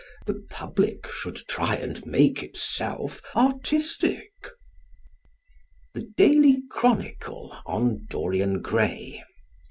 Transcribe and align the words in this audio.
The 0.25 0.43
public 0.49 1.05
should 1.07 1.35
try 1.47 1.75
and 1.75 2.03
make 2.07 2.41
itself 2.41 3.21
artistic._ 3.35 4.49
"THE 5.93 6.11
DAILY 6.17 6.63
CHRONICLE" 6.71 7.55
ON 7.67 8.07
"DORIAN 8.09 8.63
GRAY." 8.63 9.23